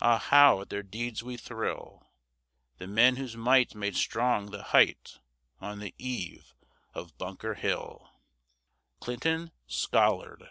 [0.00, 2.08] Ah, how at their deeds we thrill,
[2.78, 5.18] The men whose might made strong the height
[5.60, 6.54] on the eve
[6.94, 8.10] of Bunker Hill!
[9.00, 10.48] CLINTON SCOLLARD.